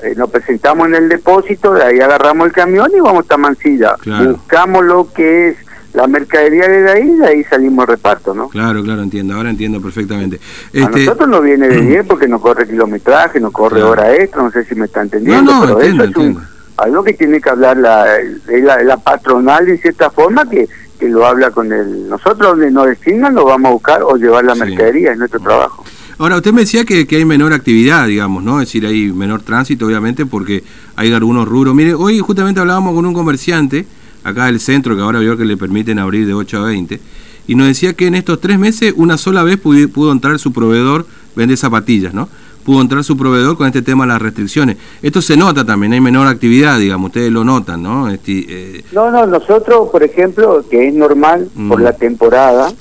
Eh, 0.02 0.14
nos 0.16 0.30
presentamos 0.30 0.86
en 0.88 0.94
el 0.94 1.08
depósito, 1.08 1.72
de 1.72 1.82
ahí 1.82 2.00
agarramos 2.00 2.46
el 2.46 2.52
camión 2.52 2.90
y 2.96 3.00
vamos 3.00 3.24
a 3.28 3.36
Mansilla. 3.36 3.96
Buscamos 4.04 4.84
lo 4.84 5.12
que 5.12 5.48
es 5.48 5.65
la 5.96 6.06
mercadería 6.06 6.68
de 6.68 6.90
ahí, 6.90 7.08
de 7.16 7.26
ahí 7.26 7.44
salimos 7.44 7.84
al 7.84 7.96
reparto, 7.96 8.34
¿no? 8.34 8.50
Claro, 8.50 8.82
claro, 8.82 9.02
entiendo, 9.02 9.34
ahora 9.34 9.48
entiendo 9.48 9.80
perfectamente. 9.80 10.36
A 10.36 10.78
este, 10.78 11.04
nosotros 11.04 11.26
no 11.26 11.40
viene 11.40 11.68
de 11.68 11.80
bien 11.80 12.06
porque 12.06 12.28
no 12.28 12.38
corre 12.38 12.68
kilometraje, 12.68 13.40
no 13.40 13.50
corre 13.50 13.82
hora 13.82 14.14
extra, 14.14 14.42
no 14.42 14.50
sé 14.50 14.64
si 14.64 14.74
me 14.74 14.84
está 14.84 15.00
entendiendo, 15.00 15.50
no, 15.50 15.66
no, 15.66 15.78
pero 15.78 15.80
eso 15.80 16.20
es 16.20 16.36
algo 16.76 17.02
que 17.02 17.14
tiene 17.14 17.40
que 17.40 17.48
hablar 17.48 17.78
la, 17.78 18.04
la, 18.46 18.82
la 18.82 18.96
patronal 18.98 19.64
de 19.64 19.78
cierta 19.78 20.10
forma 20.10 20.46
que 20.46 20.68
que 20.98 21.08
lo 21.08 21.26
habla 21.26 21.50
con 21.50 21.72
el 21.72 22.08
nosotros 22.08 22.52
donde 22.52 22.70
nos 22.70 22.86
designan 22.86 23.34
lo 23.34 23.44
vamos 23.44 23.68
a 23.68 23.72
buscar 23.72 24.02
o 24.02 24.16
llevar 24.16 24.44
la 24.44 24.54
mercadería 24.54 25.12
en 25.12 25.18
nuestro 25.18 25.40
trabajo. 25.40 25.84
Ahora 26.18 26.36
usted 26.36 26.52
me 26.52 26.62
decía 26.62 26.86
que, 26.86 27.06
que, 27.06 27.16
hay 27.16 27.26
menor 27.26 27.52
actividad 27.52 28.06
digamos 28.06 28.42
no 28.42 28.60
es 28.60 28.68
decir 28.68 28.86
hay 28.86 29.12
menor 29.12 29.42
tránsito 29.42 29.86
obviamente 29.86 30.24
porque 30.24 30.64
hay 30.96 31.12
algunos 31.12 31.46
rubros. 31.46 31.74
Mire 31.74 31.94
hoy 31.94 32.18
justamente 32.20 32.60
hablábamos 32.60 32.94
con 32.94 33.04
un 33.04 33.12
comerciante 33.12 33.86
acá 34.28 34.46
del 34.46 34.60
centro 34.60 34.96
que 34.96 35.02
ahora 35.02 35.20
vio 35.20 35.36
que 35.36 35.44
le 35.44 35.56
permiten 35.56 35.98
abrir 35.98 36.26
de 36.26 36.34
8 36.34 36.58
a 36.58 36.66
20 36.66 37.00
y 37.46 37.54
nos 37.54 37.68
decía 37.68 37.94
que 37.94 38.06
en 38.06 38.14
estos 38.14 38.40
tres 38.40 38.58
meses 38.58 38.94
una 38.96 39.16
sola 39.18 39.42
vez 39.42 39.56
pudo, 39.56 39.88
pudo 39.88 40.12
entrar 40.12 40.38
su 40.38 40.52
proveedor 40.52 41.06
vende 41.34 41.56
zapatillas 41.56 42.12
no 42.12 42.28
pudo 42.66 42.80
entrar 42.80 43.04
su 43.04 43.16
proveedor 43.16 43.56
con 43.56 43.68
este 43.68 43.80
tema 43.80 44.04
de 44.04 44.08
las 44.08 44.20
restricciones. 44.20 44.76
Esto 45.00 45.22
se 45.22 45.36
nota 45.36 45.64
también, 45.64 45.92
hay 45.92 46.00
menor 46.00 46.26
actividad, 46.26 46.80
digamos, 46.80 47.10
ustedes 47.10 47.30
lo 47.30 47.44
notan, 47.44 47.80
¿no? 47.80 48.10
Este, 48.10 48.44
eh, 48.48 48.84
No, 48.90 49.12
no, 49.12 49.24
nosotros, 49.24 49.88
por 49.90 50.02
ejemplo, 50.02 50.64
que 50.68 50.88
es 50.88 50.92
normal 50.92 51.48
por 51.68 51.78
mm. 51.78 51.82
la 51.84 51.92
temporada, 51.92 52.72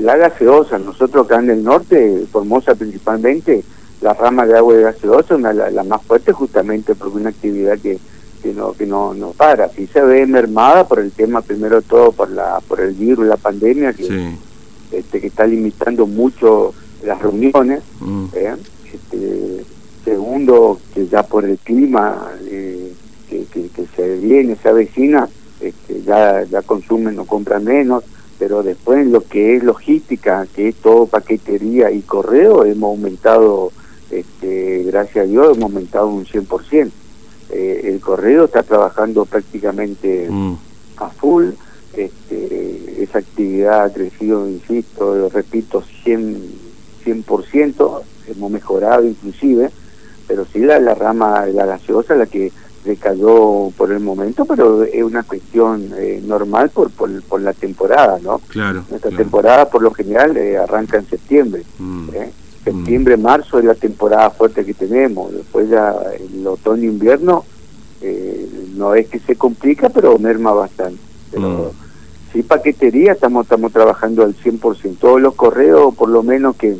la 0.00 0.16
gaseosa, 0.16 0.78
nosotros 0.78 1.26
acá 1.26 1.40
en 1.40 1.50
el 1.50 1.64
norte, 1.64 2.26
Formosa 2.30 2.76
principalmente, 2.76 3.64
la 4.00 4.14
rama 4.14 4.46
de 4.46 4.56
agua 4.56 4.74
de 4.74 4.82
gaseosa 4.82 5.34
es 5.34 5.74
la, 5.74 5.82
más 5.82 6.00
fuerte 6.02 6.32
justamente 6.32 6.94
porque 6.94 7.16
una 7.16 7.30
actividad 7.30 7.76
que, 7.78 7.98
que 8.42 8.52
no 8.52 8.72
que 8.72 8.86
no, 8.86 9.14
no 9.14 9.30
para. 9.30 9.68
Sí 9.70 9.86
se 9.86 10.00
ve 10.02 10.26
mermada 10.26 10.86
por 10.86 11.00
el 11.00 11.12
tema, 11.12 11.42
primero 11.42 11.82
todo, 11.82 12.12
por 12.12 12.30
la 12.30 12.60
por 12.66 12.80
el 12.80 12.94
virus, 12.94 13.26
la 13.26 13.36
pandemia, 13.36 13.92
que, 13.92 14.34
este, 14.92 15.20
que 15.20 15.26
está 15.26 15.46
limitando 15.46 16.06
mucho 16.06 16.74
las 17.04 17.20
reuniones. 17.20 17.82
Mm. 18.00 18.24
¿eh? 18.34 18.56
Este, 18.92 19.64
segundo, 20.04 20.80
que 20.94 21.06
ya 21.06 21.22
por 21.22 21.44
el 21.44 21.58
clima 21.58 22.32
eh, 22.44 22.92
que, 23.28 23.46
se 23.94 24.16
viene, 24.16 24.56
se 24.56 24.68
avecina, 24.68 25.28
este, 25.60 26.02
ya, 26.02 26.44
ya 26.44 26.62
consumen 26.62 27.18
o 27.18 27.26
compran 27.26 27.64
menos, 27.64 28.04
pero 28.38 28.62
después 28.62 29.00
en 29.00 29.12
lo 29.12 29.22
que 29.22 29.56
es 29.56 29.62
logística, 29.62 30.46
que 30.54 30.68
es 30.68 30.76
todo 30.76 31.06
paquetería 31.06 31.90
y 31.90 32.00
correo, 32.02 32.64
hemos 32.64 32.90
aumentado, 32.90 33.72
este, 34.10 34.84
gracias 34.84 35.24
a 35.24 35.28
Dios, 35.28 35.56
hemos 35.56 35.70
aumentado 35.70 36.08
un 36.08 36.24
100%. 36.24 36.90
Correo 38.08 38.46
está 38.46 38.62
trabajando 38.62 39.26
prácticamente 39.26 40.28
mm. 40.30 40.54
a 40.96 41.10
full, 41.10 41.50
este, 41.94 43.02
esa 43.02 43.18
actividad 43.18 43.84
ha 43.84 43.92
crecido, 43.92 44.48
insisto, 44.48 45.28
repito, 45.28 45.84
100, 46.04 46.42
100% 47.04 48.00
hemos 48.28 48.50
mejorado 48.50 49.04
inclusive, 49.04 49.70
pero 50.26 50.46
sí 50.50 50.60
la, 50.60 50.80
la 50.80 50.94
rama 50.94 51.44
de 51.44 51.52
la 51.52 51.66
gaseosa 51.66 52.14
la 52.14 52.24
que 52.24 52.50
recayó 52.86 53.70
por 53.76 53.92
el 53.92 54.00
momento, 54.00 54.46
pero 54.46 54.84
es 54.84 55.02
una 55.02 55.22
cuestión 55.22 55.92
eh, 55.98 56.22
normal 56.24 56.70
por, 56.70 56.90
por, 56.90 57.42
la 57.42 57.52
temporada, 57.52 58.18
¿no? 58.22 58.38
Claro. 58.48 58.84
Nuestra 58.88 59.10
temporada 59.10 59.68
por 59.68 59.82
lo 59.82 59.92
general 59.92 60.34
eh, 60.38 60.56
arranca 60.56 60.96
en 60.96 61.06
septiembre. 61.10 61.62
Mm. 61.78 62.08
¿eh? 62.14 62.32
Septiembre, 62.64 63.18
mm. 63.18 63.20
marzo 63.20 63.58
es 63.58 63.66
la 63.66 63.74
temporada 63.74 64.30
fuerte 64.30 64.64
que 64.64 64.72
tenemos. 64.72 65.30
Después 65.30 65.68
ya 65.68 65.94
el 66.18 66.46
otoño-invierno 67.98 68.68
no 68.78 68.94
es 68.94 69.08
que 69.08 69.18
se 69.18 69.36
complica, 69.36 69.88
pero 69.88 70.18
merma 70.18 70.52
bastante. 70.52 71.00
Pero 71.32 71.48
mm. 71.48 72.32
sí, 72.32 72.42
paquetería 72.42 73.12
estamos, 73.12 73.44
estamos 73.44 73.72
trabajando 73.72 74.22
al 74.22 74.36
100%. 74.36 74.98
Todos 74.98 75.20
los 75.20 75.34
correos, 75.34 75.94
por 75.94 76.08
lo 76.08 76.22
menos 76.22 76.56
que 76.56 76.78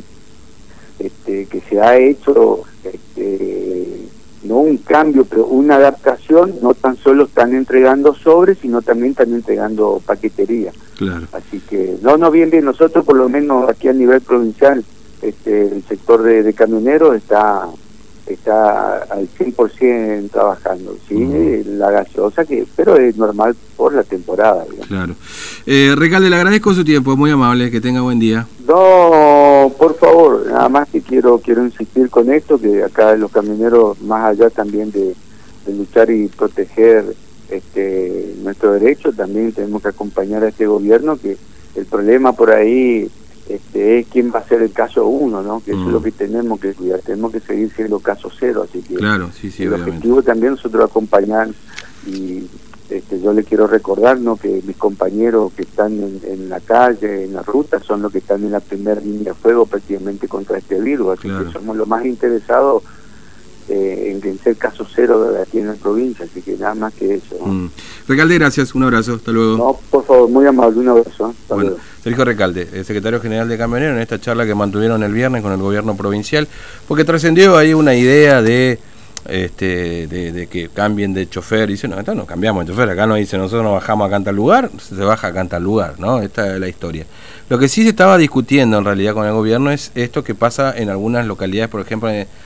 este, 0.97 1.45
que 1.45 1.61
se 1.61 1.79
ha 1.79 1.97
hecho 1.97 2.63
este, 2.83 4.07
no 4.43 4.57
un 4.57 4.77
cambio, 4.77 5.25
pero 5.25 5.45
una 5.45 5.75
adaptación, 5.75 6.55
no 6.61 6.73
tan 6.73 6.97
solo 6.97 7.25
están 7.25 7.53
entregando 7.53 8.13
sobres, 8.13 8.57
sino 8.61 8.81
también 8.81 9.11
están 9.11 9.33
entregando 9.33 10.01
paquetería. 10.05 10.71
Claro. 10.97 11.27
Así 11.31 11.59
que, 11.69 11.97
no, 12.01 12.17
no, 12.17 12.31
bien, 12.31 12.49
bien, 12.49 12.65
nosotros 12.65 13.05
por 13.05 13.15
lo 13.15 13.29
menos 13.29 13.69
aquí 13.69 13.87
a 13.87 13.93
nivel 13.93 14.21
provincial, 14.21 14.83
este, 15.21 15.67
el 15.67 15.83
sector 15.83 16.23
de, 16.23 16.43
de 16.43 16.53
camioneros 16.53 17.15
está 17.15 17.67
está 18.27 19.03
al 19.03 19.27
100% 19.29 20.31
trabajando, 20.31 20.95
¿sí? 21.07 21.63
La 21.65 21.91
gaseosa, 21.91 22.45
que 22.45 22.65
pero 22.75 22.97
es 22.97 23.17
normal 23.17 23.55
por 23.75 23.93
la 23.93 24.03
temporada. 24.03 24.65
Claro. 24.87 25.15
Eh, 25.65 25.93
Recalde, 25.95 26.29
le 26.29 26.35
agradezco 26.35 26.73
su 26.73 26.83
tiempo, 26.83 27.15
muy 27.15 27.31
amable, 27.31 27.71
que 27.71 27.81
tenga 27.81 28.01
buen 28.01 28.19
día. 28.19 28.47
No, 28.67 29.71
por 29.77 29.97
favor, 29.97 30.45
nada 30.47 30.69
más 30.69 30.89
que 30.89 31.01
quiero 31.01 31.39
quiero 31.39 31.65
insistir 31.65 32.09
con 32.09 32.31
esto, 32.31 32.59
que 32.59 32.83
acá 32.83 33.15
los 33.15 33.31
camioneros, 33.31 34.01
más 34.01 34.25
allá 34.25 34.49
también 34.49 34.91
de, 34.91 35.15
de 35.65 35.73
luchar 35.73 36.09
y 36.11 36.27
proteger 36.27 37.15
este 37.49 38.35
nuestro 38.43 38.73
derecho, 38.73 39.11
también 39.11 39.51
tenemos 39.51 39.81
que 39.81 39.89
acompañar 39.89 40.43
a 40.43 40.49
este 40.49 40.67
gobierno, 40.67 41.17
que 41.17 41.37
el 41.75 41.85
problema 41.85 42.33
por 42.33 42.51
ahí 42.51 43.09
este, 43.49 43.99
es 43.99 44.07
quién 44.07 44.31
va 44.33 44.39
a 44.39 44.47
ser 44.47 44.61
el 44.61 44.71
caso 44.71 45.07
uno, 45.07 45.41
¿no? 45.41 45.61
Que 45.61 45.71
eso 45.71 45.81
es 45.81 45.91
lo 45.91 45.99
mm. 45.99 46.03
que 46.03 46.11
tenemos 46.11 46.59
que 46.59 46.73
cuidar, 46.73 46.99
tenemos 47.01 47.31
que 47.31 47.39
seguir 47.39 47.71
siendo 47.75 47.99
caso 47.99 48.29
cero, 48.39 48.63
así 48.69 48.81
que 48.81 48.95
claro, 48.95 49.31
sí, 49.33 49.49
sí, 49.49 49.63
el 49.63 49.73
objetivo 49.73 50.21
también 50.21 50.53
nosotros 50.53 50.87
acompañar 50.87 51.49
y 52.05 52.47
este, 52.89 53.19
yo 53.19 53.33
le 53.33 53.43
quiero 53.43 53.65
recordar 53.67 54.19
¿no? 54.19 54.35
que 54.35 54.61
mis 54.65 54.77
compañeros 54.77 55.51
que 55.53 55.63
están 55.63 55.99
en, 56.23 56.49
la 56.49 56.59
calle, 56.59 57.25
en 57.25 57.33
la 57.33 57.41
ruta, 57.41 57.79
son 57.79 58.03
los 58.03 58.11
que 58.11 58.19
están 58.19 58.43
en 58.43 58.51
la 58.51 58.59
primera 58.59 59.01
línea 59.01 59.33
de 59.33 59.33
fuego 59.33 59.65
prácticamente 59.65 60.27
contra 60.27 60.59
este 60.59 60.79
virus, 60.79 61.17
así 61.17 61.27
que 61.27 61.51
somos 61.51 61.75
los 61.75 61.87
más 61.87 62.05
interesados 62.05 62.83
eh, 63.67 64.19
en 64.23 64.39
ser 64.39 64.57
caso 64.57 64.85
cero 64.91 65.31
de 65.31 65.41
aquí 65.43 65.59
en 65.59 65.67
la 65.67 65.73
provincia, 65.73 66.25
así 66.25 66.41
que 66.41 66.57
nada 66.57 66.73
más 66.73 66.93
que 66.93 67.15
eso. 67.15 67.45
Mm. 67.45 67.69
Recalde, 68.07 68.39
gracias, 68.39 68.73
un 68.73 68.83
abrazo, 68.83 69.13
hasta 69.13 69.31
luego. 69.31 69.57
No, 69.57 69.79
por 69.91 70.05
favor, 70.05 70.29
muy 70.29 70.45
amable, 70.47 70.79
un 70.79 70.89
abrazo. 70.89 71.35
bueno, 71.49 71.75
Sergio 72.03 72.25
Recalde, 72.25 72.67
el 72.73 72.85
secretario 72.85 73.19
general 73.19 73.49
de 73.49 73.57
Camioneros, 73.57 73.95
en 73.95 74.01
esta 74.01 74.19
charla 74.19 74.45
que 74.45 74.55
mantuvieron 74.55 75.03
el 75.03 75.13
viernes 75.13 75.41
con 75.41 75.51
el 75.51 75.59
gobierno 75.59 75.95
provincial, 75.95 76.47
porque 76.87 77.03
trascendió 77.03 77.57
ahí 77.57 77.73
una 77.73 77.93
idea 77.93 78.41
de 78.41 78.79
este, 79.27 80.07
de, 80.07 80.47
que 80.47 80.69
cambien 80.69 81.13
de 81.13 81.29
chofer. 81.29 81.67
Dice, 81.69 81.87
no, 81.87 82.01
no 82.01 82.25
cambiamos 82.25 82.65
de 82.65 82.71
chofer. 82.71 82.89
Acá 82.89 83.05
no 83.05 83.15
dice, 83.15 83.37
nosotros 83.37 83.63
nos 83.63 83.73
bajamos 83.73 84.07
a 84.07 84.09
cantar 84.09 84.33
lugar, 84.33 84.69
se 84.77 84.95
baja 84.95 85.27
a 85.27 85.33
cantar 85.33 85.61
lugar, 85.61 85.95
¿no? 85.99 86.21
Esta 86.21 86.53
es 86.53 86.59
la 86.59 86.67
historia. 86.67 87.05
Lo 87.49 87.57
que 87.57 87.67
sí 87.67 87.83
se 87.83 87.89
estaba 87.89 88.17
discutiendo 88.17 88.77
en 88.77 88.85
realidad 88.85 89.13
con 89.13 89.25
el 89.25 89.33
gobierno 89.33 89.71
es 89.71 89.91
esto 89.95 90.23
que 90.23 90.35
pasa 90.35 90.73
en 90.75 90.89
algunas 90.89 91.25
localidades, 91.25 91.69
por 91.69 91.81
ejemplo, 91.81 92.09